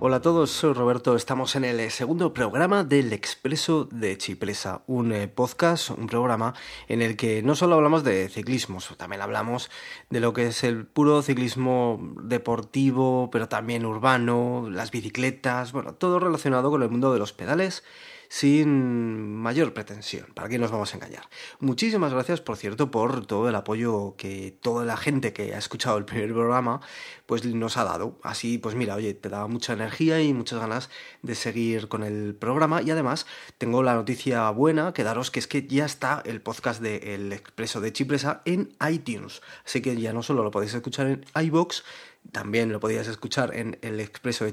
[0.00, 1.16] Hola a todos, soy Roberto.
[1.16, 6.54] Estamos en el segundo programa del Expreso de Chipresa, un eh, podcast, un programa
[6.86, 9.72] en el que no solo hablamos de ciclismo, también hablamos
[10.08, 16.20] de lo que es el puro ciclismo deportivo, pero también urbano, las bicicletas, bueno, todo
[16.20, 17.82] relacionado con el mundo de los pedales
[18.28, 21.28] sin mayor pretensión, ¿para qué nos vamos a engañar?
[21.60, 25.96] Muchísimas gracias, por cierto, por todo el apoyo que toda la gente que ha escuchado
[25.98, 26.80] el primer programa
[27.26, 28.18] pues nos ha dado.
[28.22, 30.90] Así, pues mira, oye, te da mucha energía y muchas ganas
[31.22, 33.26] de seguir con el programa y además
[33.58, 37.32] tengo la noticia buena que daros que es que ya está el podcast de El
[37.32, 39.42] Expreso de Chipresa en iTunes.
[39.64, 41.84] Así que ya no solo lo podéis escuchar en iBox,
[42.32, 44.52] también lo podías escuchar en el expreso de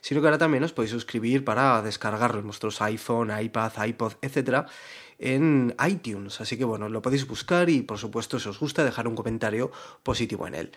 [0.00, 4.66] sino que ahora también os podéis suscribir para descargarlo en vuestros iPhone, iPad, iPod, etc.
[5.18, 6.40] en iTunes.
[6.40, 9.70] Así que bueno, lo podéis buscar y por supuesto si os gusta dejar un comentario
[10.02, 10.72] positivo en él.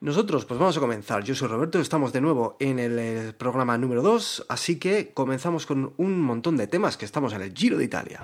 [0.00, 1.24] Nosotros, pues vamos a comenzar.
[1.24, 5.92] Yo soy Roberto, estamos de nuevo en el programa número 2, así que comenzamos con
[5.96, 8.20] un montón de temas que estamos en el Giro de Italia.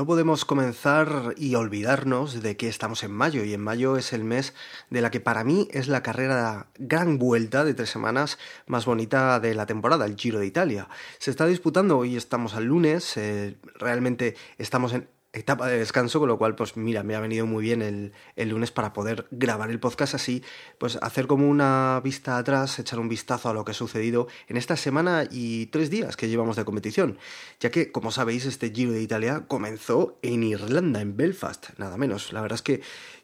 [0.00, 4.24] No podemos comenzar y olvidarnos de que estamos en mayo y en mayo es el
[4.24, 4.54] mes
[4.88, 9.38] de la que para mí es la carrera gran vuelta de tres semanas más bonita
[9.40, 10.88] de la temporada, el Giro de Italia.
[11.18, 16.28] Se está disputando, hoy estamos al lunes, eh, realmente estamos en etapa de descanso, con
[16.28, 19.70] lo cual, pues mira, me ha venido muy bien el, el, lunes para poder grabar
[19.70, 20.42] el podcast así,
[20.78, 24.56] pues hacer como una vista atrás, echar un vistazo a lo que ha sucedido en
[24.56, 27.18] esta semana y tres días que llevamos de competición,
[27.60, 32.32] ya que, como sabéis, este Giro de Italia comenzó en Irlanda, en Belfast, nada menos.
[32.32, 32.80] La verdad es que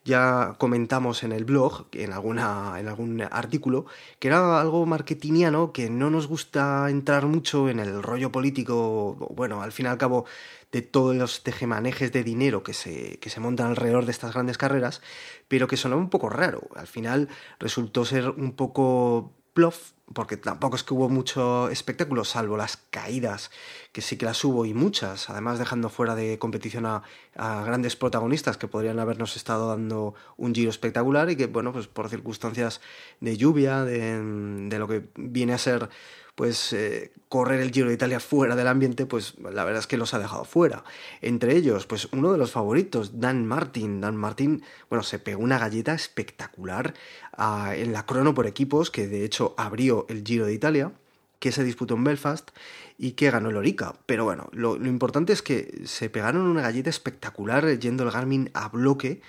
[0.07, 3.87] ya comentamos en el blog, en, alguna, en algún artículo,
[4.21, 9.63] que era algo marketingiano, que no nos gusta entrar mucho en el rollo político, bueno,
[9.63, 10.25] al fin y al cabo
[10.73, 14.59] de todos los tejemanejes de dinero que se, que se montan alrededor de estas grandes
[14.59, 15.01] carreras,
[15.49, 16.69] pero que sonaba un poco raro.
[16.75, 17.29] Al final
[17.59, 23.51] resultó ser un poco bluff, porque tampoco es que hubo mucho espectáculo, salvo las caídas,
[23.91, 27.03] que sí que las hubo y muchas, además dejando fuera de competición a,
[27.35, 32.09] grandes protagonistas que podrían habernos estado dando un giro espectacular y que, bueno, pues por
[32.09, 32.81] circunstancias
[33.21, 35.89] de lluvia, de, de lo que viene a ser
[36.37, 39.97] pues eh, correr el Giro de Italia fuera del ambiente, pues la verdad es que
[39.97, 40.85] los ha dejado fuera.
[41.23, 44.01] Entre ellos, pues uno de los favoritos, Dan Martin.
[44.01, 46.95] Dan Martin, bueno, se pegó una galleta espectacular
[47.33, 50.93] ah, en la crono por equipos, que de hecho abrió el Giro de Italia
[51.39, 52.51] que se disputó en Belfast
[52.99, 53.95] y que ganó el Orica.
[54.07, 58.69] Pero bueno, lo, importante es que se pegaron una galleta espectacular yendo el Garmin a
[58.69, 59.21] bloque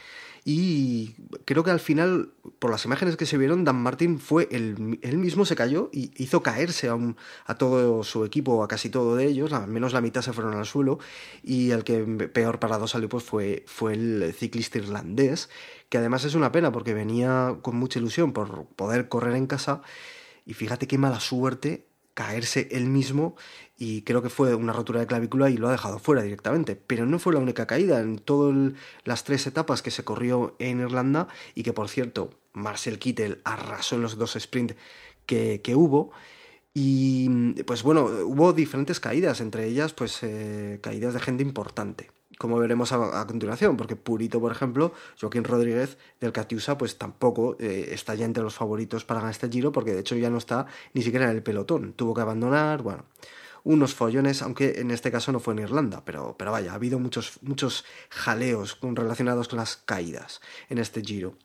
[0.50, 1.13] y
[1.44, 2.29] creo que al final,
[2.59, 6.11] por las imágenes que se vieron, Dan Martin fue el, él mismo se cayó y
[6.16, 6.97] hizo caerse a,
[7.45, 10.53] a todo su equipo, a casi todo de ellos, al menos la mitad se fueron
[10.53, 10.99] al suelo,
[11.44, 11.99] y el que
[12.29, 15.49] peor parado salió pues fue, fue el ciclista irlandés,
[15.89, 19.81] que además es una pena porque venía con mucha ilusión por poder correr en casa,
[20.45, 21.87] y fíjate qué mala suerte
[22.17, 23.35] caerse él mismo
[23.78, 26.75] y creo que fue una rotura de clavícula y lo ha dejado fuera directamente.
[26.75, 28.73] Pero no fue la única caída en todas
[29.03, 33.97] las tres etapas que se corrió en Irlanda y que por cierto Marcel Kittel arrasó
[33.97, 34.75] en los dos sprints
[35.28, 36.09] que, que hubo.
[36.73, 37.29] Y
[37.66, 42.92] pues bueno, hubo diferentes caídas, entre ellas pues eh, caídas de gente importante como veremos
[42.92, 48.25] a, continuación, porque Purito, por ejemplo, Joaquín Rodríguez del Catiusa, pues tampoco eh, está ya
[48.25, 51.30] entre los favoritos para ganar este giro, porque de hecho ya no está ni siquiera
[51.30, 53.06] en el pelotón, tuvo que abandonar, bueno,
[53.64, 57.00] unos follones, aunque en este caso no fue en Irlanda, pero, pero vaya, ha habido
[57.00, 60.40] muchos, muchos jaleos relacionados con las caídas
[60.70, 61.36] en este giro.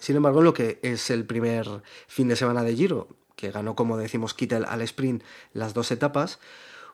[0.00, 1.66] Sin embargo, lo que es el primer
[2.06, 6.40] fin de semana de giro, que ganó, como decimos, Kittel al sprint las dos etapas,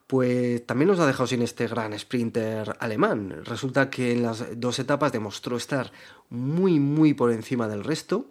[0.07, 3.43] pues también nos ha dejado sin este gran sprinter alemán.
[3.45, 5.93] Resulta que en las dos etapas demostró estar
[6.29, 8.31] muy, muy por encima del resto.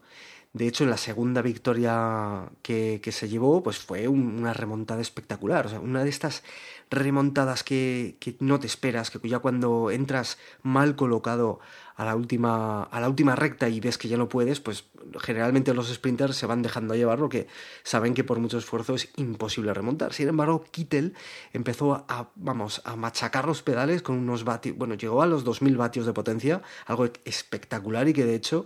[0.53, 5.65] De hecho, en la segunda victoria que, se llevó, pues fue una remontada espectacular.
[5.65, 6.43] O sea, una de estas
[6.91, 11.59] remontadas que, que, no te esperas, que ya cuando entras mal colocado
[11.95, 14.85] a la, última, a la última recta y ves que ya no puedes, pues
[15.19, 17.47] generalmente los sprinters se van dejando llevar porque
[17.83, 20.13] saben que por mucho esfuerzo es imposible remontar.
[20.13, 21.13] Sin embargo, Kittel
[21.51, 25.77] empezó a, vamos, a machacar los pedales con unos vatios, bueno, llegó a los 2000
[25.77, 28.65] vatios de potencia, algo espectacular y que de hecho,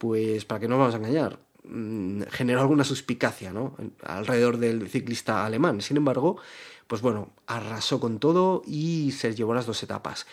[0.00, 3.76] pues para que no vamos a engañar, mm, generó alguna suspicacia, ¿no?
[4.02, 5.82] Alrededor del ciclista alemán.
[5.82, 6.38] Sin embargo,
[6.86, 10.26] pues bueno, arrasó con todo y se llevó las dos etapas.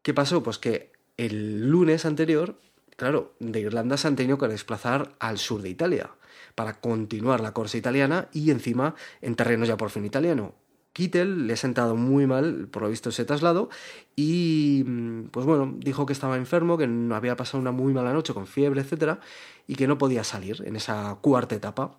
[0.00, 0.42] ¿Qué pasó?
[0.42, 2.56] Pues que el lunes anterior
[2.96, 6.10] claro, de Irlanda se han tenido que desplazar al sur de Italia
[6.54, 10.54] para continuar la corsa italiana y encima en terreno ya por fin italiano.
[10.92, 13.70] Kittel le ha sentado muy mal, por lo visto, ese traslado
[14.14, 18.12] y, mm, pues bueno, dijo que estaba enfermo, que no había pasado una muy mala
[18.12, 19.20] noche con fiebre, etcétera,
[19.66, 21.98] y que no podía salir en esa cuarta etapa.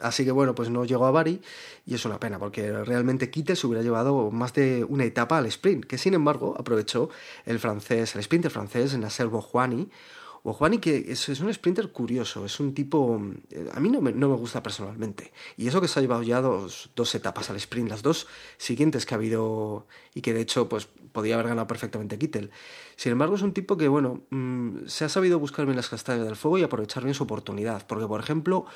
[0.00, 1.40] Así que bueno, pues no llegó a Bari
[1.86, 5.46] y es una pena porque realmente Kittel se hubiera llevado más de una etapa al
[5.46, 7.10] sprint, que sin embargo aprovechó
[7.46, 9.88] el francés, el sprinter francés, Nasser Bohouani,
[10.46, 13.18] o Juani, que es, un sprinter curioso, es un tipo...
[13.50, 15.32] Eh, a mí no me, no me gusta personalmente.
[15.56, 18.26] Y eso que se ha llevado ya dos, dos, etapas al sprint, las dos
[18.58, 22.50] siguientes que ha habido y que de hecho pues podía haber ganado perfectamente Kittel.
[22.96, 26.26] Sin embargo, es un tipo que, bueno, mm, se ha sabido buscar bien las castañas
[26.26, 27.86] del fuego y aprovechar bien su oportunidad.
[27.86, 28.66] Porque, por ejemplo,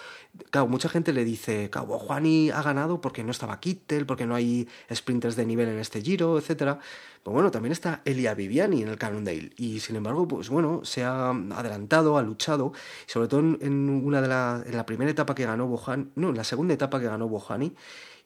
[0.50, 4.36] claro, mucha gente le dice, claro, Juani ha ganado porque no estaba Kittel, porque no
[4.36, 6.78] hay sprinters de nivel en este giro, etc.
[7.24, 9.50] Pues bueno, también está Elia Viviani en el Cannondale.
[9.56, 12.72] Y sin embargo, pues bueno, se ha adelantado, ha luchado.
[13.06, 16.36] sobre todo en, una de la, en la primera etapa que ganó Bohani, no, en
[16.36, 17.74] la segunda etapa que ganó Bohani,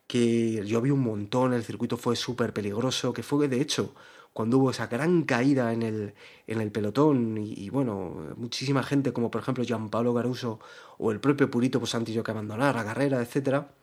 [0.06, 3.94] que yo vi un montón, el circuito fue súper peligroso, que fue de hecho
[4.32, 6.14] cuando hubo esa gran caída en el,
[6.46, 10.58] en el pelotón y, bueno, muchísima gente como por ejemplo Gianpaolo Garuso
[10.98, 13.74] o el propio Purito pues antes yo que abandonar a carrera, etcétera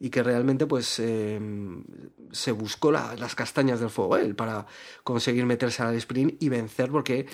[0.00, 1.82] y que realmente pues em,
[2.30, 4.66] se buscó las castañas del fuego él para
[5.02, 7.26] conseguir meterse al sprint y vencer porque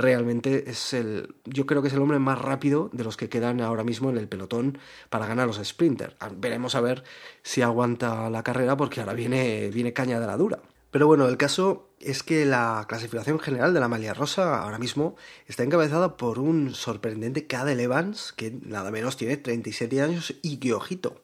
[0.00, 3.60] realmente es el yo creo que es el hombre más rápido de los que quedan
[3.60, 7.04] ahora mismo en el pelotón para ganar los sprinters veremos a ver
[7.42, 10.60] si aguanta la carrera porque ahora viene viene caña de la dura.
[10.90, 15.14] Pero bueno, el caso es que la clasificación general de la Malia Rosa ahora mismo
[15.46, 20.74] está encabezada por un sorprendente Cadel Evans, que nada menos tiene 37 años y que,
[20.74, 21.22] ojito,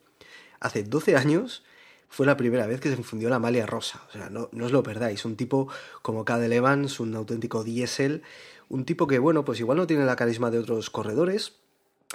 [0.61, 1.64] hace 12 años
[2.08, 4.03] fue la primera vez que se infundió la Malia Rosa.
[4.08, 5.25] O sea, no, no os lo perdáis.
[5.25, 5.69] Un tipo
[6.03, 8.23] como Cadel Evans, un auténtico diésel,
[8.69, 11.55] un tipo que, bueno, pues igual no tiene la carisma de otros corredores,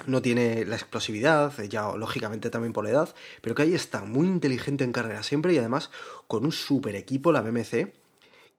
[0.06, 4.26] no tiene la explosividad, ya lógicamente también por la edad, pero que ahí está, muy
[4.26, 5.90] inteligente en carrera siempre y además
[6.26, 7.92] con un super equipo, la BMC,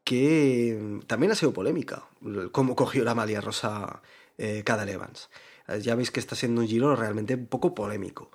[0.03, 2.05] que también ha sido polémica,
[2.51, 4.01] cómo cogió la malia rosa
[4.37, 5.29] eh, Evans.
[5.67, 8.31] Eh, ya veis que está siendo un giro realmente un poco polémico.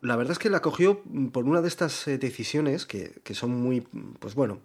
[0.00, 1.02] La verdad es que la cogió
[1.32, 3.82] por una de estas eh, decisiones que, que son muy,
[4.20, 4.60] pues bueno,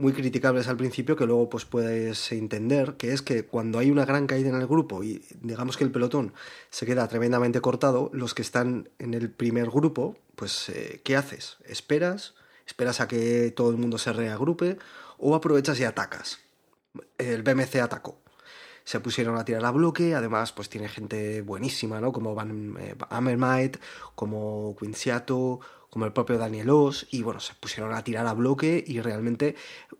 [0.00, 4.06] muy criticables al principio que luego pues puedes entender, que es que cuando hay una
[4.06, 6.32] gran caída en el grupo y digamos que el pelotón
[6.70, 11.58] se queda tremendamente cortado, los que están en el primer grupo, pues eh, ¿qué haces?
[11.66, 12.34] ¿Esperas?
[12.66, 14.78] ¿Esperas a que todo el mundo se reagrupe?
[15.18, 16.40] ¿O aprovechas y atacas?
[17.18, 18.18] El BMC atacó.
[18.84, 22.12] Se pusieron a tirar a bloque, además pues tiene gente buenísima, ¿no?
[22.12, 22.96] Como Van eh,
[24.14, 25.60] como Quinciato,
[25.90, 29.56] como el propio Daniel Oss, y bueno, se pusieron a tirar a bloque y realmente,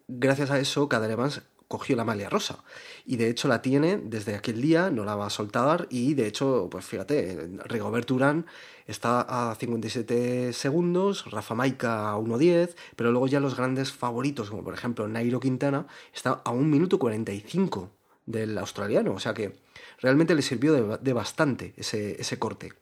[0.08, 2.64] gracias a eso, cada Evans cogió la malia rosa.
[3.06, 6.26] Y de hecho la tiene desde aquel día, no la va a soltar, y de
[6.26, 8.46] hecho, pues fíjate, Rigobert Urán
[8.86, 14.64] está a 57 segundos, Rafa Maika a 1.10, pero luego ya los grandes favoritos, como
[14.64, 17.99] por ejemplo Nairo Quintana, está a 1 minuto 45
[18.30, 19.54] del australiano, o sea que
[20.00, 22.72] realmente le sirvió de, bastante ese, ese corte.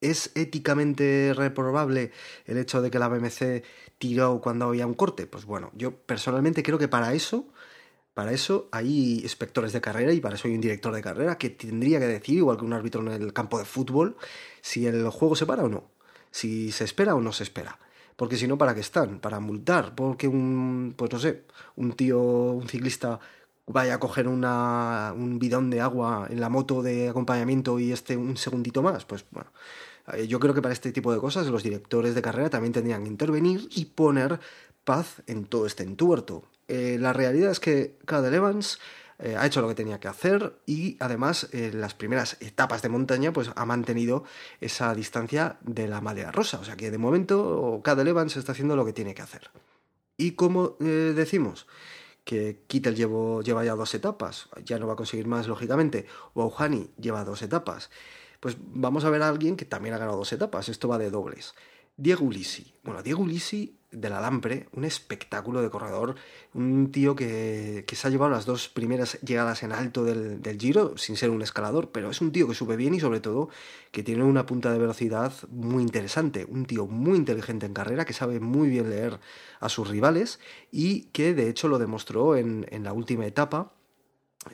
[0.00, 2.12] ¿Es éticamente reprobable
[2.44, 3.64] el hecho de que la BMC
[3.98, 5.26] tiró cuando había un corte?
[5.26, 7.48] Pues bueno, yo personalmente creo que para eso,
[8.12, 11.50] para eso hay inspectores de carrera y para eso hay un director de carrera que
[11.50, 14.16] tendría que decir, igual que un árbitro en el campo de fútbol,
[14.60, 15.90] si el juego se para o no,
[16.30, 17.78] si se espera o no se espera.
[18.16, 19.20] Porque si no, ¿para qué están?
[19.20, 21.44] Para multar, porque un, pues no sé,
[21.76, 23.20] un tío, un ciclista
[23.66, 28.16] vaya a coger una, un bidón de agua en la moto de acompañamiento y este
[28.16, 29.50] un segundito más, pues bueno,
[30.12, 33.02] eh, yo creo que para este tipo de cosas los directores de carrera también tendrían
[33.02, 34.40] que intervenir y poner
[34.84, 36.44] paz en todo este entuerto.
[36.68, 38.78] Eh, la realidad es que Cadel Evans
[39.18, 42.88] eh, ha hecho lo que tenía que hacer y además en las primeras etapas de
[42.88, 44.24] montaña pues ha mantenido
[44.60, 46.60] esa distancia de la madera rosa.
[46.60, 49.50] O sea que de momento Cadel Evans está haciendo lo que tiene que hacer.
[50.18, 51.66] Y como decimos,
[52.26, 56.04] que Kittel lleva ya dos etapas, ya no va a conseguir más lógicamente,
[56.34, 56.52] o
[56.98, 57.88] lleva dos etapas
[58.40, 60.68] pues vamos a ver a alguien que también ha ganado dos etapas.
[60.68, 61.54] Esto va de dobles.
[61.96, 62.74] Diego Ulisi.
[62.84, 66.16] Bueno, Diego Ulisi de la Lampre, un espectáculo de corredor,
[66.54, 70.58] un tío que, que, se ha llevado las dos primeras llegadas en alto del, del,
[70.58, 73.48] Giro, sin ser un escalador, pero es un tío que sube bien y sobre todo
[73.92, 78.12] que tiene una punta de velocidad muy interesante, un tío muy inteligente en carrera, que
[78.12, 79.18] sabe muy bien leer
[79.60, 80.40] a sus rivales
[80.70, 83.72] y que de hecho lo demostró en, en la última etapa,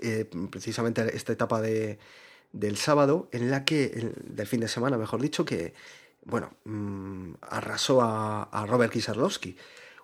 [0.00, 1.98] eh, precisamente esta etapa de,
[2.52, 5.74] del sábado, en la que, del fin de semana, mejor dicho, que,
[6.24, 9.56] bueno, mm, arrasó a, a Robert Kisarlowski.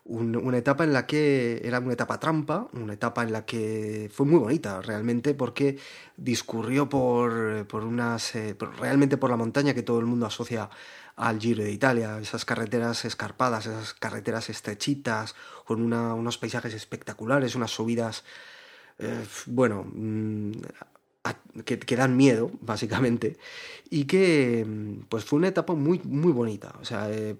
[0.04, 4.24] una etapa en la que era una etapa trampa, una etapa en la que fue
[4.26, 5.78] muy bonita realmente porque
[6.16, 10.70] discurrió por, por unas, eh, realmente por la montaña que todo el mundo asocia
[11.18, 15.34] al Giro de Italia, esas carreteras escarpadas, esas carreteras estrechitas,
[15.64, 18.24] con unos paisajes espectaculares, unas subidas,
[18.98, 20.52] eh, bueno, mm,
[21.64, 23.36] que, dan miedo, básicamente,
[23.90, 24.66] y que
[25.08, 26.74] pues fue una etapa muy, muy bonita.
[26.80, 27.36] O sea, eh,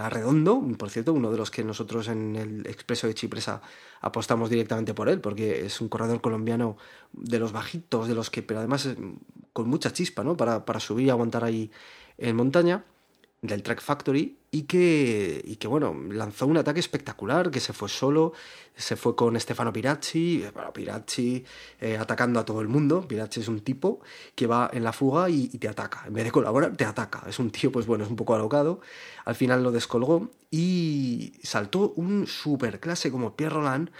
[0.00, 3.62] Arredondo, por cierto, uno de los que nosotros en el Expreso de Chipresa
[4.00, 6.76] apostamos directamente por él, porque es un corredor colombiano
[7.12, 8.88] de los bajitos, de los que, pero además
[9.52, 10.36] con mucha chispa, ¿no?
[10.36, 11.70] Para, para subir y aguantar ahí
[12.18, 12.84] en montaña
[13.46, 17.88] del Track Factory y que, y que, bueno, lanzó un ataque espectacular, que se fue
[17.88, 18.32] solo,
[18.74, 21.44] se fue con Stefano Piracci, eh, bueno, Piracci
[21.80, 24.00] eh, atacando a todo el mundo, Piracci es un tipo
[24.34, 27.38] que va en la fuga y, te ataca, en vez de colaborar, te ataca, es
[27.38, 28.80] un tío, pues bueno, es un poco alocado,
[29.24, 33.90] al final lo descolgó y saltó un superclase como Pierre Roland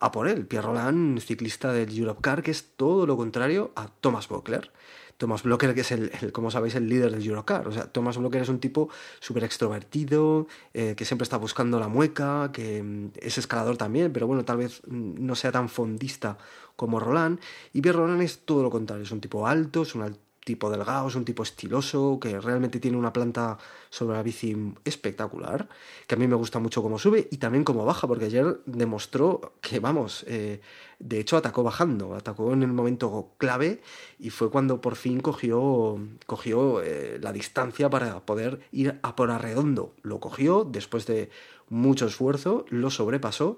[0.00, 3.88] a por él, Pierre Roland, ciclista del Europe Car, que es todo lo contrario a
[3.88, 4.72] Thomas Bockler.
[5.20, 7.68] Thomas Blocker, que es el, como sabéis, el líder del Eurocar.
[7.68, 8.88] O sea, Thomas Blocker es un tipo
[9.20, 14.26] súper extrovertido, eh, que siempre está buscando la mueca, que mm, es escalador también, pero
[14.26, 16.38] bueno, tal vez mm, no sea tan fondista
[16.74, 17.38] como Roland.
[17.74, 20.70] Y Pierre Roland es todo lo contrario, es un tipo alto, es un alto tipo
[20.70, 23.58] delgado, es un tipo estiloso, que realmente tiene una planta
[23.90, 25.68] sobre la bici espectacular,
[26.06, 29.54] que a mí me gusta mucho cómo sube y también cómo baja, porque ayer demostró
[29.60, 30.60] que, vamos, eh,
[30.98, 33.82] de hecho atacó bajando, atacó en el momento clave
[34.18, 39.30] y fue cuando por fin cogió, cogió eh, la distancia para poder ir a por
[39.30, 39.94] arredondo.
[40.02, 41.30] Lo cogió después de
[41.68, 43.56] mucho esfuerzo, lo sobrepasó,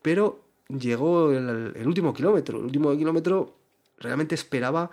[0.00, 3.54] pero llegó el, el último kilómetro, el último kilómetro
[3.98, 4.90] realmente esperaba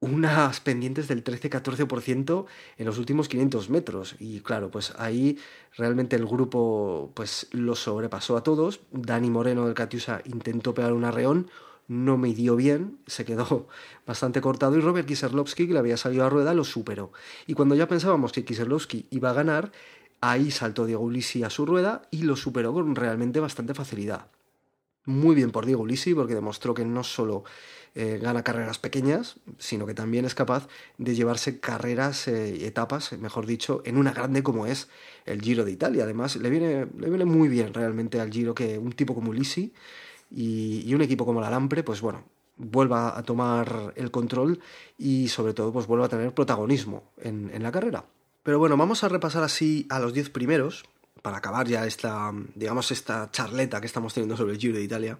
[0.00, 4.16] unas pendientes del 13-14% en los últimos 500 metros.
[4.18, 5.38] Y claro, pues ahí
[5.76, 8.80] realmente el grupo pues lo sobrepasó a todos.
[8.92, 11.50] Dani Moreno del Catiusa intentó pegar un arreón,
[11.88, 13.68] no midió bien, se quedó
[14.06, 17.12] bastante cortado y Robert Kiserlovsky, que le había salido a rueda, lo superó.
[17.46, 19.72] Y cuando ya pensábamos que Kiserlovsky iba a ganar,
[20.20, 24.28] ahí saltó Diego Ulisi a su rueda y lo superó con realmente bastante facilidad.
[25.06, 27.44] Muy bien por Diego Ulisi porque demostró que no solo
[27.94, 33.46] eh, gana carreras pequeñas, sino que también es capaz de llevarse carreras, eh, etapas, mejor
[33.46, 34.88] dicho, en una grande como es
[35.24, 36.04] el Giro de Italia.
[36.04, 39.72] Además, le viene, le viene muy bien realmente al Giro que un tipo como Lisi
[40.30, 42.24] y, un equipo como la Lampre, pues bueno,
[42.56, 44.60] vuelva a tomar el control
[44.98, 48.04] y sobre todo pues vuelva a tener protagonismo en, en la carrera.
[48.42, 50.84] Pero bueno, vamos a repasar así a los 10 primeros
[51.26, 55.18] para acabar ya esta, digamos, esta charleta que estamos teniendo sobre el Giro de Italia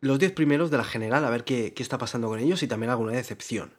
[0.00, 2.90] los 10 primeros de la general, a ver qué, está pasando con ellos y también
[2.90, 3.70] alguna decepción.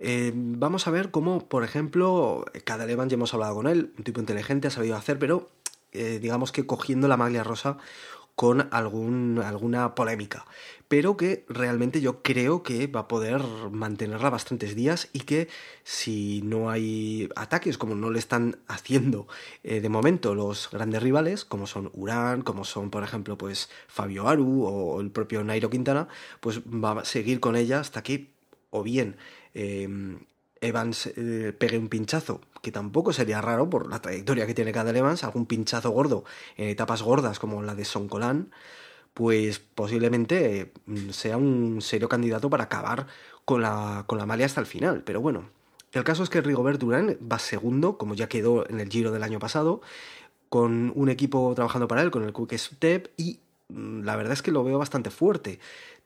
[0.00, 4.04] Eh, vamos a ver cómo, por ejemplo, cada Evans ya hemos hablado con él, un
[4.04, 5.50] tipo inteligente, ha sabido hacer, pero
[5.92, 7.76] eh, digamos que cogiendo la maglia rosa
[8.34, 10.46] con algún, alguna polémica,
[10.92, 15.48] pero que realmente yo creo que va a poder mantenerla bastantes días y que
[15.84, 19.26] si no hay ataques como no le están haciendo
[19.64, 24.28] eh, de momento los grandes rivales, como son Urán, como son por ejemplo pues Fabio
[24.28, 26.08] Aru o el propio Nairo Quintana,
[26.40, 28.30] pues va a seguir con ella hasta que
[28.68, 29.16] o bien
[29.54, 30.18] em,
[30.60, 34.90] Evans eh, pegue un pinchazo, que tampoco sería raro por la trayectoria que tiene cada
[34.90, 36.24] Evans, algún pinchazo gordo
[36.58, 38.50] en etapas gordas como la de Soncolán,
[39.14, 43.06] pues posiblemente mm, sea un serio candidato para acabar
[43.44, 45.02] con la, con la malia hasta el final.
[45.04, 45.50] Pero bueno,
[45.92, 49.22] el caso es que Rigobert Durán va segundo, como ya quedó en el Giro del
[49.22, 49.82] año pasado,
[50.48, 54.42] con un equipo trabajando para él, con el Quick Step, y mm, la verdad es
[54.42, 55.60] que lo veo bastante fuerte.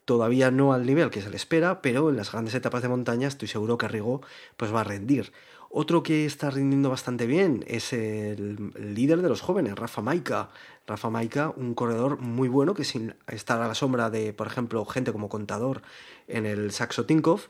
[0.05, 3.29] Todavía no al nivel que se le espera, pero en las grandes etapas de montaña
[3.29, 4.23] estoy seguro que Rigo
[4.57, 5.33] pues va a rendir.
[5.71, 10.51] Otro que está rindiendo bastante bien es el, líder de los jóvenes, Rafa Maika.
[10.87, 14.85] Rafa Maika, un corredor muy bueno que sin estar a la sombra de, por ejemplo,
[14.85, 15.83] gente como contador
[16.29, 17.49] en el Saxo Tinkoff,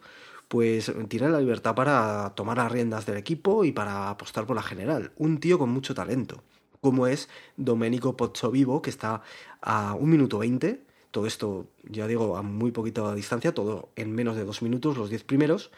[0.48, 4.62] pues tiene la libertad para tomar las riendas del equipo y para apostar por la
[4.62, 5.12] general.
[5.16, 6.42] Un tío con mucho talento,
[6.80, 9.22] como es Domenico Pozzovivo, que está
[9.60, 14.36] a un minuto 20 todo esto, ya digo, a muy poquita distancia, todo en menos
[14.36, 15.70] de dos minutos, los diez primeros,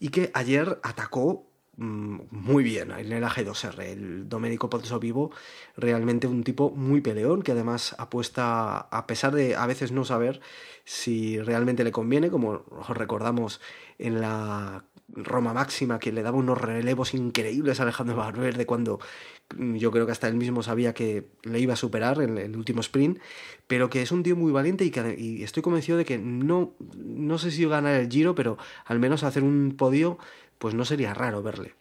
[0.00, 1.44] y que ayer atacó
[1.76, 3.80] muy bien en el AG2R.
[3.82, 5.30] El Domenico Pozzo Vivo,
[5.76, 10.40] realmente un tipo muy peleón, que además apuesta, a pesar de a veces no saber
[10.84, 13.60] si realmente le conviene, como recordamos
[13.98, 18.98] en la Roma Máxima, que le daba unos relevos increíbles a Alejandro Valverde cuando
[19.54, 22.56] Mm, yo creo que hasta él mismo sabía que le iba a superar en el
[22.56, 23.18] último sprint,
[23.66, 27.38] pero que es un tío muy valiente y, que, estoy convencido de que no, no
[27.38, 30.18] sé si ganar el Giro, pero al menos hacer un podio,
[30.58, 31.74] pues no sería raro verle.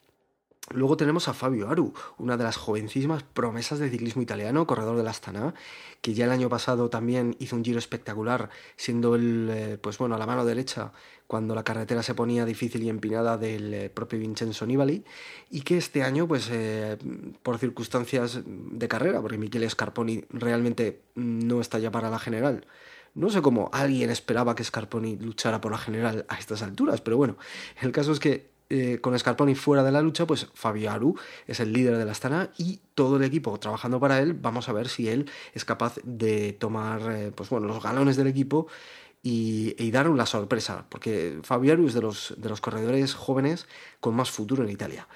[0.71, 5.03] Luego tenemos a Fabio Aru, una de las jovencísimas promesas del ciclismo italiano, corredor de
[5.03, 5.53] la Astana,
[6.01, 10.15] que ya el año pasado también hizo un giro espectacular, siendo el, eh, pues bueno,
[10.15, 10.91] a la mano derecha
[11.27, 15.03] cuando la carretera se ponía difícil y empinada del eh, propio Vincenzo Nibali,
[15.51, 16.97] y que este año, pues eh,
[17.43, 22.65] por circunstancias de carrera, porque Michele Scarponi realmente no está ya para la general,
[23.13, 27.17] no sé cómo alguien esperaba que Scarponi luchara por la general a estas alturas, pero
[27.17, 27.37] bueno,
[27.81, 31.15] el caso es que eh, con Scarponi fuera de la lucha, pues Fabio Aru
[31.47, 34.33] es el líder de la Astana y todo el equipo trabajando para él.
[34.33, 38.27] Vamos a ver si él es capaz de tomar eh, pues bueno, los galones del
[38.27, 38.67] equipo
[39.21, 43.67] y, y, dar una sorpresa, porque Fabio Aru es de los, de los corredores jóvenes
[43.99, 45.07] con más futuro en Italia.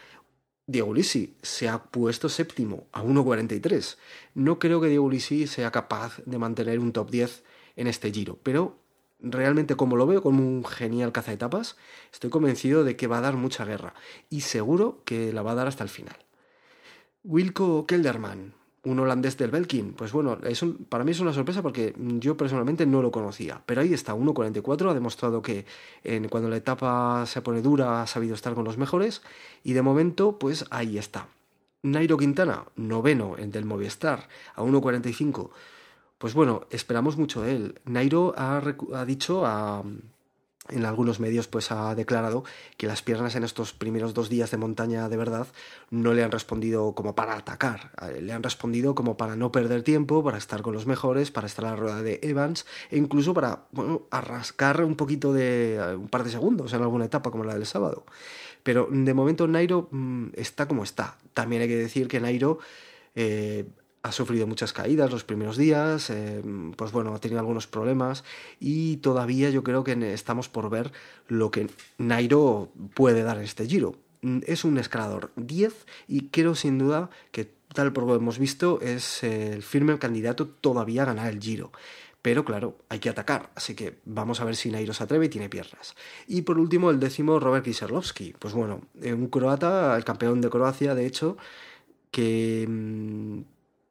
[0.69, 3.97] Diego Lisi se ha puesto séptimo a 1.43.
[4.35, 7.43] No creo que Diego Lisi sea capaz de mantener un top 10
[7.75, 8.77] en este giro, pero
[9.21, 11.77] realmente como lo veo como un genial cazaetapas,
[12.11, 13.93] estoy convencido de que va a dar mucha guerra
[14.29, 16.15] y seguro que la va a dar hasta el final.
[17.23, 20.37] Wilco Kelderman, un holandés del Belkin, pues bueno,
[20.87, 24.89] para mí es una sorpresa porque yo personalmente no lo conocía, pero ahí está, 1.44,
[24.89, 25.65] ha demostrado que
[26.29, 29.21] cuando la etapa se pone dura ha sabido estar con los mejores
[29.65, 31.27] y de momento pues ahí está.
[31.83, 35.49] Nairo Quintana, noveno en del Movistar, a 1.45
[36.19, 37.81] pues bueno, esperamos mucho de él.
[37.85, 38.61] Nairo ha,
[39.05, 39.45] dicho
[40.67, 42.43] en algunos medios pues ha declarado
[42.75, 45.47] que las piernas en estos primeros dos días de montaña de verdad
[45.89, 50.21] no le han respondido como para atacar, le han respondido como para no perder tiempo,
[50.21, 53.67] para estar con los mejores, para estar a la rueda de Evans e incluso para
[53.71, 57.65] bueno, arrascar un poquito de un par de segundos en alguna etapa como la del
[57.65, 58.05] sábado.
[58.61, 61.17] Pero de momento Nairo mm, está como está.
[61.33, 62.59] También hay que decir que Nairo
[63.15, 63.65] eh,
[64.01, 66.41] ha sufrido muchas caídas los primeros días, eh,
[66.75, 68.23] pues bueno, ha tenido algunos problemas
[68.59, 70.91] y todavía yo creo que estamos por ver
[71.27, 73.95] lo que Nairo puede dar en este giro.
[74.21, 78.79] Mm, es un escalador 10 y creo sin duda que tal por lo hemos visto
[78.81, 81.71] es el firme candidato todavía a ganar el giro.
[82.21, 85.29] Pero claro, hay que atacar, así que vamos a ver si Nairo se atreve y
[85.29, 85.95] tiene piernas.
[86.27, 88.35] Y por último, el décimo, Robert Kiserlovski.
[88.37, 91.37] Pues bueno, eh, un croata, el campeón de Croacia, de hecho,
[92.11, 93.39] que mm,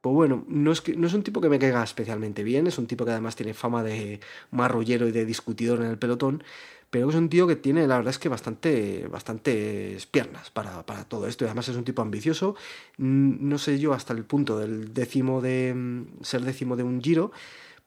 [0.01, 2.77] pues bueno, no es, que, no es un tipo que me caiga especialmente bien, es
[2.77, 4.19] un tipo que además tiene fama de
[4.51, 6.43] marrullero y de discutidor en el pelotón,
[6.89, 11.03] pero es un tío que tiene, la verdad es que bastante, bastantes piernas para, para
[11.03, 12.55] todo esto, y además es un tipo ambicioso,
[12.97, 17.31] no sé yo hasta el punto del décimo de ser décimo de un giro,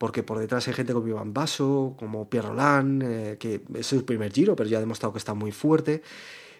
[0.02, 4.02] porque por detrás hay gente como Iván Basso, como Pierre Roland, eh, que es el
[4.02, 6.02] primer giro, pero ya ha demostrado que está muy fuerte.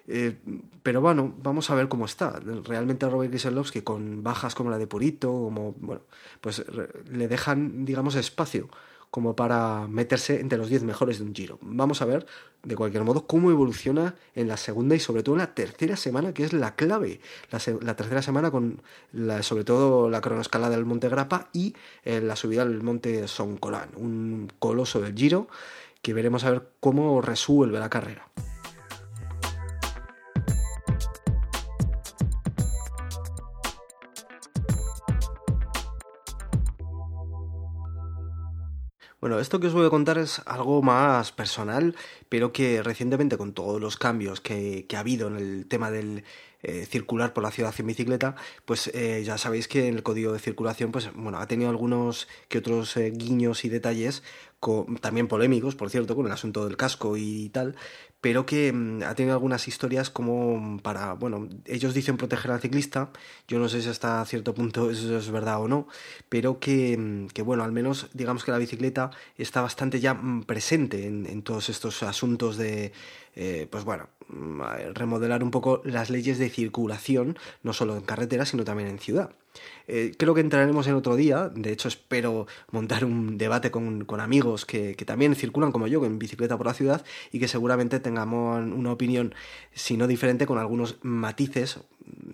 [0.08, 0.36] Eh,
[0.82, 2.40] pero bueno, vamos a ver cómo está.
[2.64, 3.32] Realmente a Robert
[3.72, 6.02] que con bajas como la de Purito, como, bueno,
[6.40, 6.64] pues
[7.10, 8.68] le dejan, digamos, espacio
[9.12, 11.58] como para meterse entre los 10 mejores de un giro.
[11.60, 12.24] Vamos a ver,
[12.62, 16.32] de cualquier modo, cómo evoluciona en la segunda y sobre todo en la tercera semana,
[16.32, 17.20] que es la clave.
[17.50, 18.80] La, tercera semana con
[19.12, 23.90] la, sobre todo la cronoescalada del Monte Grappa y eh, la subida al Monte Soncolán,
[23.96, 25.46] un coloso del giro
[26.00, 28.26] que veremos a ver cómo resuelve la carrera.
[39.22, 41.94] Bueno, esto que os voy a contar es algo más personal,
[42.28, 46.24] pero que recientemente con todos los cambios que, ha habido en el tema del
[46.64, 50.32] eh, circular por la ciudad en bicicleta, pues eh, ya sabéis que en el código
[50.32, 54.24] de circulación, pues bueno, ha tenido algunos que otros eh, guiños y detalles
[55.00, 57.76] también polémicos, por cierto, con el asunto del casco y tal,
[58.22, 63.10] pero que mm, ha tenido algunas historias como para, bueno, ellos dicen proteger al ciclista,
[63.48, 65.88] yo no sé si hasta cierto punto eso es verdad o no,
[66.30, 70.44] pero que, mm, que bueno, al menos digamos que la bicicleta está bastante ya mm,
[70.44, 72.92] presente en, todos estos asuntos de,
[73.34, 74.08] eh, pues bueno,
[74.94, 79.30] remodelar un poco las leyes de circulación, no solo en carretera, sino también en ciudad.
[79.86, 84.64] Eh, creo que entraremos en otro día, de hecho espero montar un debate con, amigos
[84.64, 88.92] que, también circulan como yo en bicicleta por la ciudad y que seguramente tengamos una
[88.92, 89.34] opinión,
[89.74, 91.80] si no diferente, con algunos matices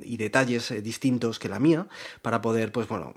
[0.02, 1.88] y detalles eh, distintos que la mía
[2.22, 3.14] para poder, pues bueno,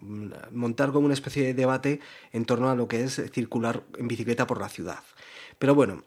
[0.52, 2.00] montar como una especie de debate
[2.32, 5.04] en torno a lo que es circular en bicicleta por la ciudad.
[5.60, 6.04] Pero bueno,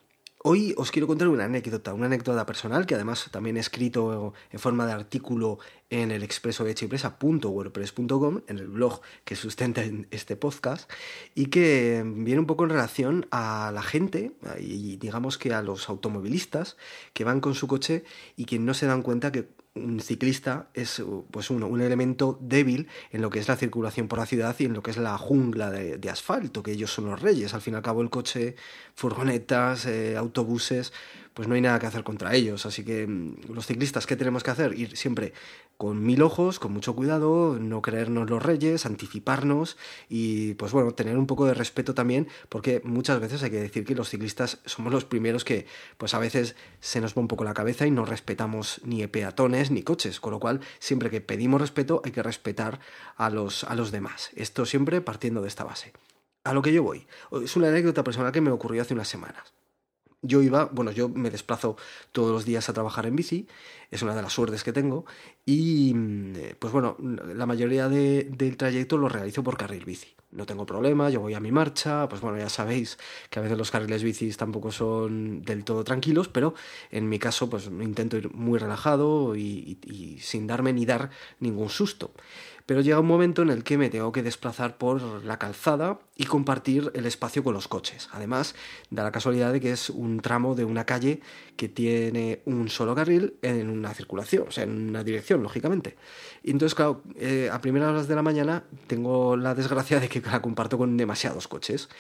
[0.47, 4.59] Hoy os quiero contar una anécdota, una anécdota personal que además también he escrito en
[4.59, 6.75] forma de artículo en el expreso de
[8.47, 10.93] en el blog que sustenta este podcast,
[11.35, 15.89] y que viene un poco en relación a la gente, y digamos que a los
[15.89, 16.77] automovilistas
[17.15, 18.05] que van con su coche
[18.37, 19.49] y que no se dan cuenta que
[20.01, 24.27] ciclista es pues uno, un elemento débil en lo que es la circulación por la
[24.27, 27.55] ciudad y en lo que es la jungla de, asfalto, que ellos son los reyes.
[27.55, 28.55] Al fin y al cabo el coche,
[28.95, 30.93] furgonetas, eh, autobuses,
[31.35, 32.65] pues no hay nada que hacer contra ellos.
[32.65, 34.79] Así que mm, los ciclistas, ¿qué tenemos que hacer?
[34.79, 35.33] Ir siempre
[35.77, 39.77] con mil ojos, con mucho cuidado, no creernos los reyes, anticiparnos
[40.09, 43.85] y pues bueno, tener un poco de respeto también, porque muchas veces hay que decir
[43.85, 45.67] que los ciclistas somos los primeros que
[45.99, 49.73] pues a veces se nos va un poco la cabeza y no respetamos ni peatones
[49.73, 52.79] ni coches, con lo cual siempre que pedimos respeto hay que respetar
[53.17, 54.31] a los, a los demás.
[54.37, 55.93] Esto siempre partiendo de esta base.
[56.45, 57.07] A lo que yo voy.
[57.43, 59.55] Es una anécdota personal que me ocurrió hace unas semanas.
[60.27, 61.77] Yo iba, bueno, yo me desplazo
[62.11, 63.47] todos los días a trabajar en bici,
[63.91, 65.05] es una de las suertes que tengo,
[65.45, 70.09] y mm, pues bueno, la mayoría del trayecto lo realizo por carril bici.
[70.33, 72.99] No tengo problema, yo voy a mi marcha, pues bueno, ya sabéis
[73.31, 76.55] que a veces los carriles bicis tampoco son del todo tranquilos, pero
[76.91, 82.11] en mi caso pues intento ir muy relajado y sin darme ni dar ningún susto
[82.67, 86.25] pero llega un momento en el que me tengo que desplazar por la calzada y
[86.25, 88.09] compartir el espacio con los coches.
[88.13, 88.55] Además,
[88.91, 91.21] da la casualidad de que es un tramo de una calle
[91.57, 95.97] que tiene un solo carril en una circulación, o sea, en una dirección, lógicamente.
[96.43, 100.23] Y entonces, claro, eh, a primeras horas de la mañana tengo la desgracia de que
[100.23, 101.91] la comparto con demasiados coches.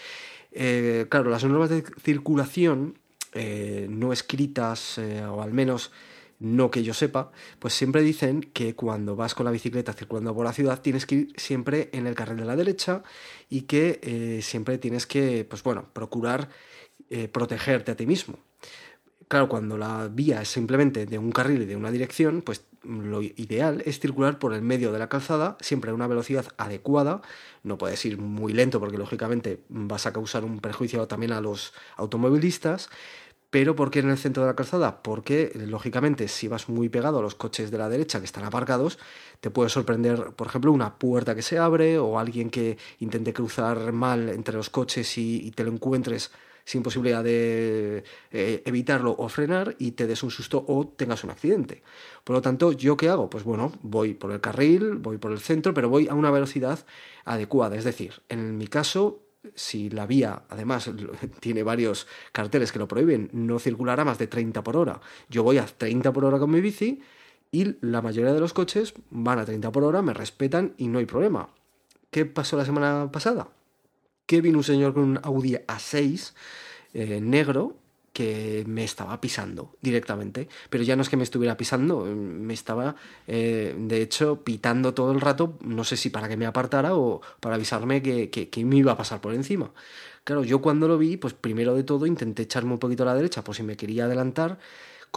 [0.51, 2.99] Eh, claro, las normas de circulación
[3.35, 5.93] eh, no escritas, o al menos
[6.45, 10.45] no que yo sepa, pues siempre dicen que cuando vas con la bicicleta circulando por
[10.45, 13.03] la ciudad tienes que ir siempre en el carril de la derecha
[13.49, 16.51] y que eh, siempre tienes que, pues bueno, procurar
[17.09, 18.39] eh, protegerte a ti mismo.
[19.29, 23.23] Claro, cuando la vía es simplemente de un carril y de una dirección, pues lo
[23.23, 27.23] ideal es circular por el medio de la calzada, siempre a una velocidad adecuada.
[27.63, 31.73] No puedes ir muy lento porque lógicamente vas a causar un perjuicio también a los
[31.97, 32.91] automovilistas
[33.55, 35.01] pero ¿por qué en el centro de la calzada?
[35.01, 38.99] Porque, lógicamente, si vas muy pegado a los coches de la derecha que están aparcados,
[39.39, 43.93] te puede sorprender, por ejemplo, una puerta que se abre o alguien que intente cruzar
[43.93, 46.33] mal entre los coches y, te lo encuentres
[46.65, 51.31] sin posibilidad de eh, evitarlo o frenar y te des un susto o tengas un
[51.31, 51.85] accidente.
[52.25, 53.31] Por lo tanto, ¿yo qué hago?
[53.31, 56.85] Pues bueno, voy por el carril, voy por el centro, pero voy a una velocidad
[57.25, 57.77] adecuada.
[57.77, 59.21] Es decir, en mi caso,
[59.55, 60.91] si la vía, además,
[61.41, 65.01] tiene varios carteles que lo prohíben, no circulará más de 30 por hora.
[65.29, 67.03] Yo voy a 30 por hora con mi bici
[67.51, 70.99] y la mayoría de los coches van a 30 por hora, me respetan y no
[70.99, 71.49] hay problema.
[72.11, 73.49] ¿Qué pasó la semana pasada?
[74.27, 76.33] Que vino un señor con un Audi A6
[76.95, 77.77] eh, negro
[78.15, 80.49] que me estaba pisando directamente.
[80.71, 82.95] Pero ya no es que me estuviera pisando, me estaba,
[83.27, 87.21] eh, de hecho, pitando todo el rato, no sé si para que me apartara o
[87.41, 89.73] para avisarme que, que, me iba a pasar por encima.
[90.23, 93.15] Claro, yo cuando lo vi, pues primero de todo intenté echarme un poquito a la
[93.17, 94.59] derecha por si me quería adelantar,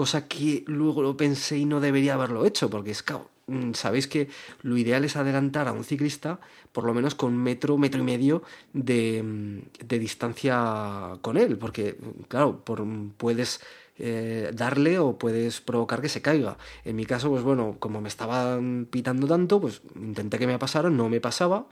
[0.01, 4.07] cosa que luego lo pensé y no debería haberlo hecho, porque es, claro, Mm, sabéis
[4.07, 4.27] que
[4.61, 6.39] lo ideal es adelantar a un ciclista
[6.73, 12.63] por lo menos con metro, metro y medio de, mm, distancia con él, porque, claro,
[12.63, 12.85] por,
[13.17, 13.61] puedes
[13.99, 16.57] eh, darle o puedes provocar que se caiga.
[16.83, 20.89] En mi caso, pues bueno, como me estaban pitando tanto, pues intenté que me pasara,
[20.89, 21.67] no me pasaba,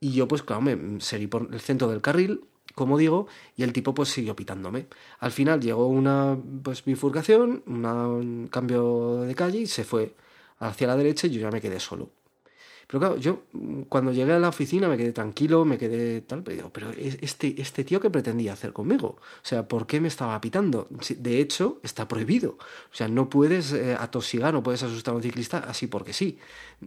[0.00, 2.42] y yo pues claro, me seguí por el centro del carril,
[2.78, 4.86] como digo, y el tipo pues siguió pitándome.
[5.18, 10.14] Al final llegó una pues bifurcación, un cambio de calle y se fue
[10.60, 12.10] hacia la derecha y yo ya me quedé solo.
[12.86, 13.42] Pero claro, yo
[13.90, 17.60] cuando llegué a la oficina me quedé tranquilo, me quedé tal, pero digo, pero este,
[17.60, 20.88] este tío que pretendía hacer conmigo, o sea, ¿por qué me estaba pitando?
[21.18, 22.52] De hecho, está prohibido.
[22.90, 26.38] O sea, no puedes eh, atosigar, no puedes asustar a un ciclista así porque sí.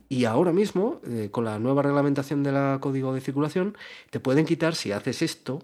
[0.10, 3.78] Y ahora mismo, eh, con la nueva reglamentación del código de circulación,
[4.10, 5.62] te pueden quitar, si haces esto,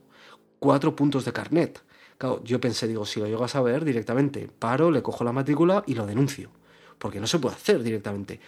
[0.59, 1.81] cuatro puntos de carnet.
[2.17, 5.83] Claro, yo pensé, digo, si lo llegas a ver directamente, paro, le cojo la matrícula
[5.85, 6.49] y lo denuncio
[6.97, 8.39] porque no se puede hacer directamente.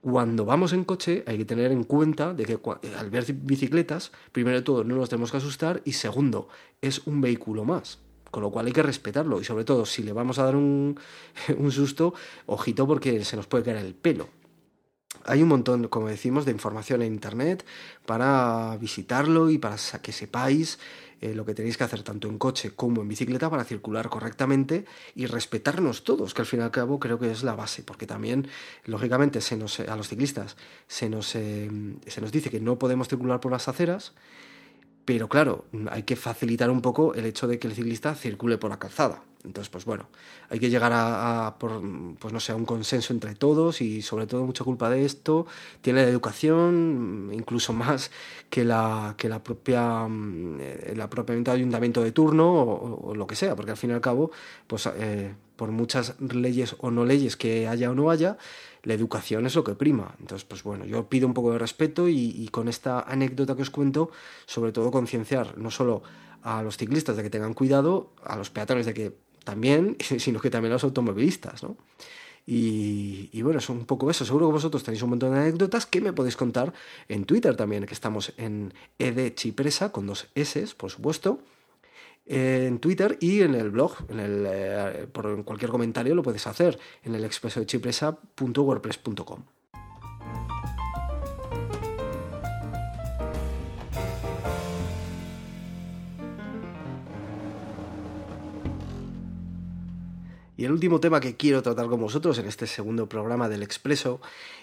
[0.00, 4.12] Cuando vamos en coche hay que tener en cuenta de que eh, al ver bicicletas,
[4.32, 6.48] primero de todo no nos tenemos que asustar y segundo,
[6.80, 7.98] es un vehículo más.
[8.30, 10.98] Con lo cual hay que respetarlo y sobre todo si le vamos a dar un,
[11.56, 12.14] un susto,
[12.46, 14.28] ojito porque se nos puede caer el pelo.
[15.26, 17.64] Hay un montón, como decimos, de información en Internet
[18.06, 20.78] para visitarlo y para que sepáis
[21.20, 24.84] eh, lo que tenéis que hacer tanto en coche como en bicicleta para circular correctamente
[25.14, 28.06] y respetarnos todos, que al fin y al cabo creo que es la base, porque
[28.06, 28.48] también,
[28.84, 30.56] lógicamente, se nos, a los ciclistas
[30.88, 31.70] se nos, eh,
[32.06, 34.12] se nos dice que no podemos circular por las aceras,
[35.06, 38.70] pero claro, hay que facilitar un poco el hecho de que el ciclista circule por
[38.70, 39.22] la calzada.
[39.44, 40.08] Entonces, pues bueno,
[40.50, 41.80] hay que llegar a, por,
[42.18, 45.46] pues no sé, a un consenso entre todos y sobre todo mucha culpa de esto
[45.80, 48.10] tiene la educación, incluso más
[48.50, 50.08] que la, que la propia,
[50.58, 54.00] eh, la propiamente ayuntamiento de turno o, lo que sea, porque al fin y al
[54.00, 54.32] cabo,
[54.66, 58.38] pues eh, por muchas leyes o no leyes que haya o no haya,
[58.86, 60.14] la educación es lo que prima.
[60.20, 63.62] Entonces, pues bueno, yo pido un poco de respeto y, y con esta anécdota que
[63.62, 64.10] os cuento,
[64.46, 66.02] sobre todo concienciar no solo
[66.42, 70.50] a los ciclistas de que tengan cuidado, a los peatones de que también, sino que
[70.50, 71.76] también los automovilistas, ¿no?
[72.48, 74.24] Y, bueno, es un poco eso.
[74.24, 76.72] Seguro que vosotros tenéis un montón de anécdotas que me podéis contar
[77.08, 81.40] en Twitter también, que estamos en edchipresa, con dos S, por supuesto,
[82.26, 83.92] en Twitter y en el blog.
[84.08, 89.55] En, el, eh, por cualquier comentario lo puedes hacer en el expreso de chipresa.wordpress.com.
[100.56, 104.20] Y el último tema que quiero tratar con vosotros en este segundo programa del Expreso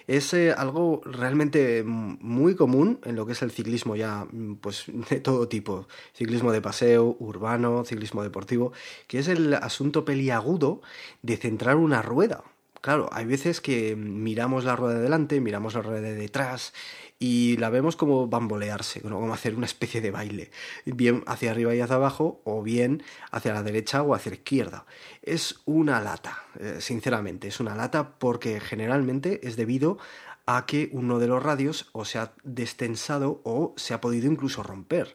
[0.08, 4.86] es eh, algo realmente muy común en lo que es el ciclismo ya mm, pues
[5.08, 8.72] de todo tipo, ciclismo de paseo, urbano, ciclismo deportivo,
[9.06, 10.82] que es el asunto peliagudo
[11.22, 12.42] de centrar una rueda.
[12.80, 16.74] Claro, hay veces que miramos la rueda de delante, miramos la rueda de detrás
[17.26, 20.50] y la vemos como bambolearse, como hacer una especie de baile,
[20.84, 24.84] bien hacia arriba y hacia abajo, o bien hacia la derecha o hacia la izquierda.
[25.22, 29.96] Es una lata, eh, sinceramente, es una lata porque generalmente es debido
[30.44, 34.62] a que uno de los radios o se ha destensado o se ha podido incluso
[34.62, 35.14] romper.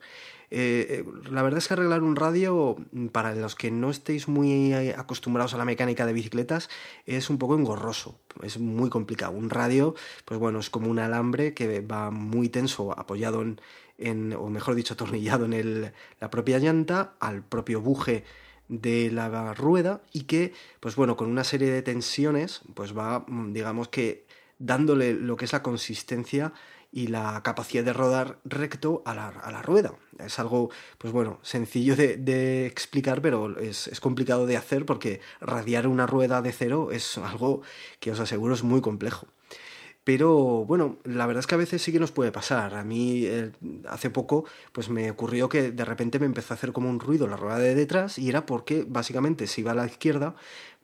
[0.51, 4.27] Eh, eh, la verdad es que arreglar un radio, mm, para los que no estéis
[4.27, 6.69] muy eh, acostumbrados a la mecánica de bicicletas,
[7.05, 9.31] es un poco engorroso, es muy complicado.
[9.33, 13.43] Un radio, pues bueno, es como un alambre que va muy tenso, apoyado
[13.97, 18.23] en, o mejor dicho, atornillado en el, la propia llanta, al propio buje
[18.69, 23.53] de la rueda y que, pues bueno, con una serie de tensiones, pues va, mm,
[23.53, 24.25] digamos que
[24.59, 26.53] dándole lo que es la consistencia
[26.91, 29.93] y la capacidad de rodar recto a la, rueda.
[30.17, 36.07] Es algo, pues bueno, sencillo de, explicar, pero es, complicado de hacer porque radiar una
[36.07, 37.61] rueda de cero es algo
[37.99, 39.27] que os aseguro es muy complejo.
[40.03, 42.73] Pero bueno, la verdad es que a veces sí que nos puede pasar.
[42.73, 43.51] A mí eh,
[43.87, 47.27] hace poco pues me ocurrió que de repente me empezó a hacer como un ruido
[47.27, 50.35] la rueda de detrás y era porque básicamente si iba a la izquierda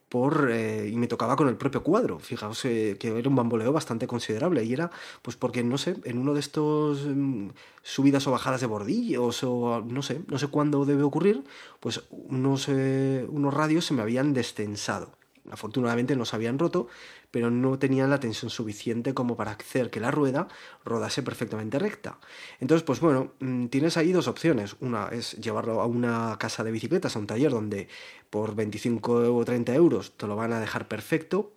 [0.09, 2.19] por, eh, y me tocaba con el propio cuadro.
[2.19, 4.91] Fijaos eh, que era un bamboleo bastante considerable y era
[5.21, 7.49] pues porque, no sé, en uno de estos mm,
[7.81, 11.43] subidas o bajadas de bordillos o no sé, no sé cuándo debe ocurrir,
[11.79, 15.11] pues unos, eh, unos radios se me habían destensado.
[15.51, 16.87] Afortunadamente no se habían roto,
[17.35, 20.47] pero no tenían la tensión suficiente como para hacer que la rueda
[20.85, 22.17] rodase perfectamente recta.
[22.61, 24.77] Entonces, pues bueno, mm, tienes ahí dos opciones.
[24.79, 27.89] Una es llevarlo a una casa de bicicletas, a un taller donde
[28.29, 31.51] por 25 o 30 euros te lo van a dejar perfecto,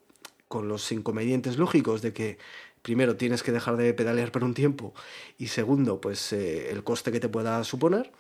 [0.48, 2.38] con los inconvenientes lógicos de que
[2.82, 4.94] primero tienes que dejar de pedalear por un tiempo
[5.38, 8.10] y segundo, pues eh, el coste que te pueda suponer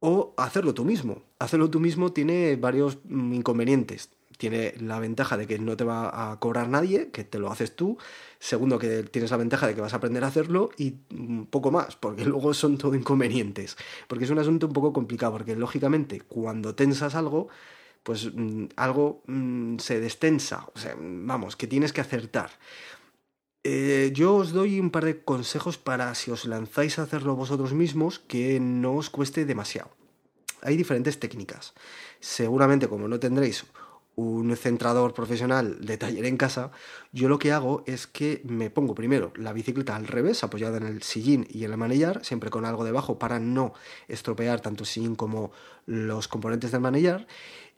[0.00, 1.22] o hacerlo tú mismo.
[1.38, 6.30] Hacerlo tú mismo tiene varios mm, inconvenientes tiene la ventaja de que no te va
[6.30, 7.98] a cobrar nadie, que te lo haces tú.
[8.38, 11.70] Segundo, que tienes la ventaja de que vas a aprender a hacerlo y un poco
[11.70, 13.76] más, porque luego son todo inconvenientes.
[14.08, 17.48] Porque es un asunto un poco complicado, porque lógicamente cuando tensas algo,
[18.02, 20.68] pues mm, algo mm, se destensa.
[20.74, 22.50] O sea, vamos, que tienes que acertar.
[23.64, 27.72] Eh, yo os doy un par de consejos para si os lanzáis a hacerlo vosotros
[27.72, 29.90] mismos que no os cueste demasiado.
[30.62, 31.74] Hay diferentes técnicas.
[32.20, 33.66] Seguramente como no tendréis
[34.16, 36.72] un centrador profesional de taller en casa,
[37.12, 40.86] yo lo que hago es que me pongo primero la bicicleta al revés, apoyada en
[40.86, 43.74] el sillín y en el manillar, siempre con algo debajo para no
[44.08, 45.52] estropear tanto el sillín como
[45.84, 47.26] los componentes del manillar,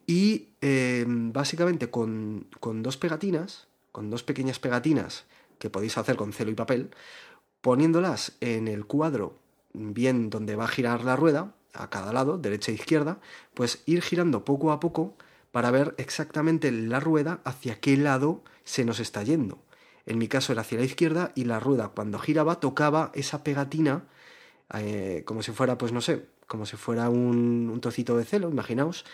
[0.06, 5.24] y em, básicamente con, con dos pegatinas, con dos pequeñas pegatinas
[5.58, 6.90] que podéis hacer con celo y papel,
[7.60, 9.34] poniéndolas en el cuadro
[9.74, 13.18] bien donde va a girar la rueda, a cada lado, derecha e izquierda,
[13.54, 15.14] pues ir girando poco a poco
[15.58, 19.58] para ver exactamente la rueda hacia qué lado se nos está yendo.
[20.06, 24.04] En mi caso era hacia la izquierda y la rueda cuando giraba tocaba esa pegatina
[24.72, 28.48] eh, como si fuera, pues no sé, como si fuera un, un trocito de celo,
[28.48, 29.04] imaginaos,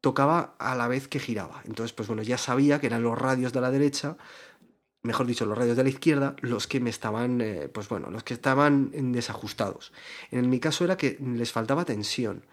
[0.00, 1.60] tocaba a la vez que giraba.
[1.66, 4.16] Entonces, pues bueno, ya sabía que eran los radios de la derecha,
[5.02, 8.24] mejor dicho, los radios de la izquierda, los que me estaban, eh, pues bueno, los
[8.24, 9.92] que estaban desajustados.
[10.30, 12.46] En mi caso era que les faltaba tensión.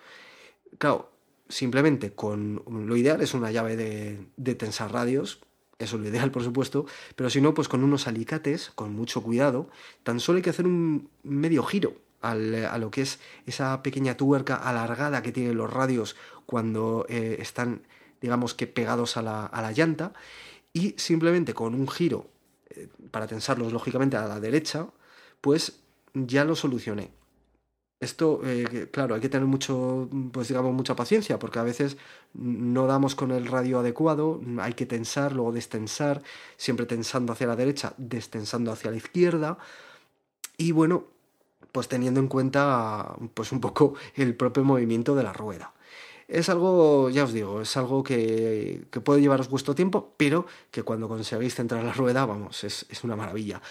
[0.78, 1.12] Claro,
[1.49, 5.41] simplemente con lo ideal es una llave de, tensar radios,
[5.79, 9.21] eso es lo ideal por supuesto, pero si no, pues con unos alicates, con mucho
[9.21, 9.69] cuidado,
[10.03, 14.56] tan solo hay que hacer un medio giro a lo que es esa pequeña tuerca
[14.56, 17.82] alargada que tienen los radios cuando eh, están,
[18.21, 20.13] digamos que pegados a la, a la, llanta,
[20.71, 22.29] y simplemente con un giro,
[22.69, 24.88] eh, para tensarlos lógicamente a la derecha,
[25.41, 25.82] pues
[26.13, 27.12] ya lo solucioné.
[28.04, 31.96] Esto, eh, claro, hay que tener mucho, pues digamos, mucha paciencia, porque a veces
[32.34, 36.22] no damos con el radio adecuado, hay que tensar, luego destensar,
[36.58, 39.58] siempre tensando hacia la derecha, destensando hacia la izquierda,
[40.58, 41.06] y bueno,
[41.72, 45.74] pues teniendo en cuenta, pues un poco el propio movimiento de la rueda.
[46.28, 51.08] Es algo, ya os digo, es algo que, puede llevaros vuestro tiempo, pero que cuando
[51.08, 53.62] conseguís centrar la rueda, vamos, es, una maravilla.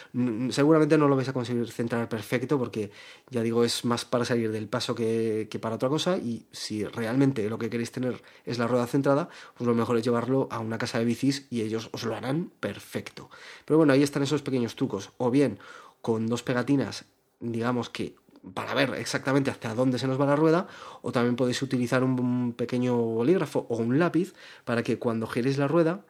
[0.51, 2.91] seguramente no lo vais a conseguir centrar perfecto porque,
[3.31, 7.49] ya digo, es más para salir del paso que, para otra cosa y si realmente
[7.49, 10.79] lo que queréis tener es la rueda centrada, pues lo mejor es llevarlo a una
[10.79, 13.31] casa de bicis y ellos os lo harán perfecto.
[13.65, 15.11] Pero bueno, ahí están esos pequeños trucos.
[15.19, 15.59] O bien
[16.01, 17.05] con dos pegatinas,
[17.41, 18.17] digamos que
[18.55, 20.67] para ver exactamente hasta dónde se nos va la rueda,
[21.03, 25.69] o también podéis utilizar un pequeño bolígrafo o un lápiz para que cuando giréis la
[25.69, 26.05] rueda,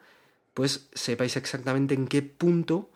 [0.53, 2.89] pues sepáis exactamente en qué punto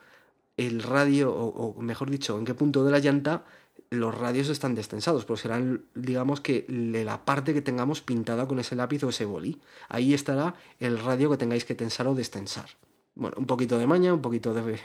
[0.58, 3.45] el radio, o, mejor dicho, en qué punto de la llanta
[3.89, 8.76] los radios están destensados, pues serán, digamos que, la parte que tengamos pintada con ese
[8.76, 9.62] lápiz o ese boli.
[9.88, 12.69] Ahí estará el radio que tengáis que tensar o destensar.
[13.15, 14.80] Bueno, un poquito de maña, un poquito de,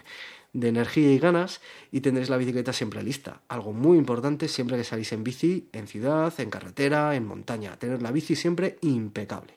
[0.52, 1.60] de energía y ganas
[1.90, 3.40] y tendréis la bicicleta siempre lista.
[3.48, 7.78] Algo muy importante siempre que salís en bici, en ciudad, en carretera, en montaña.
[7.78, 9.54] Tener la bici siempre impecable.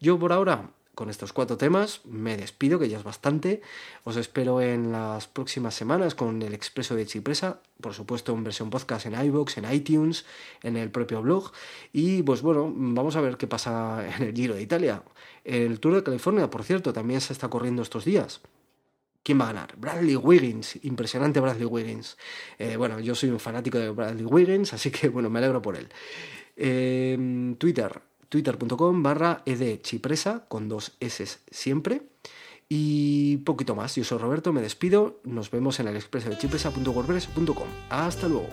[0.00, 3.62] Yo por ahora, con estos cuatro temas, me despido, que ya es bastante.
[4.04, 8.70] Os espero en las próximas semanas con el Expreso de Chipresa, por supuesto en versión
[8.70, 10.24] podcast en iVoox, en iTunes,
[10.62, 11.52] en el propio blog.
[11.92, 15.02] Y pues bueno, vamos a ver qué pasa en el Giro de Italia.
[15.44, 18.40] El Tour de California, por cierto, también se está corriendo estos días.
[19.24, 19.74] ¿Quién va a ganar?
[19.78, 22.18] Bradley Wiggins, impresionante Bradley Wiggins.
[22.58, 25.76] Eh, bueno, yo soy un fanático de Bradley Wiggins, así que bueno, me alegro por
[25.76, 25.88] él.
[26.56, 32.02] Eh, Twitter, twitter.com barra edchipresa, con dos S siempre.
[32.68, 33.94] Y poquito más.
[33.96, 35.20] Yo soy Roberto, me despido.
[35.24, 37.68] Nos vemos en el expreso de chipresa.wordpress.com.
[37.88, 38.48] Hasta luego.